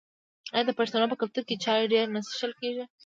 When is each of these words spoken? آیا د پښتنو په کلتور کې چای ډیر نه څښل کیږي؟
آیا 0.53 0.63
د 0.67 0.71
پښتنو 0.79 1.09
په 1.11 1.15
کلتور 1.21 1.43
کې 1.47 1.61
چای 1.63 1.81
ډیر 1.93 2.05
نه 2.15 2.19
څښل 2.27 2.51
کیږي؟ 2.61 2.83